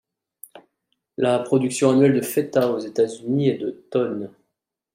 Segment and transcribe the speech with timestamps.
[1.17, 4.31] La production annuelle de Feta aux États-Unis est de tonnes.